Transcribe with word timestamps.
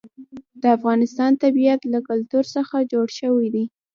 د 0.61 0.63
افغانستان 0.77 1.31
طبیعت 1.43 1.81
له 1.93 1.99
کلتور 2.09 2.43
څخه 2.55 2.75
جوړ 2.91 3.07
شوی 3.19 3.47
دی. 3.55 3.65